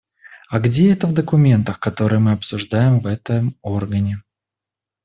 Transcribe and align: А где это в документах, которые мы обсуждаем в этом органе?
А 0.49 0.59
где 0.59 0.91
это 0.93 1.05
в 1.05 1.13
документах, 1.13 1.79
которые 1.79 2.17
мы 2.17 2.31
обсуждаем 2.31 3.01
в 3.01 3.05
этом 3.05 3.55
органе? 3.61 4.23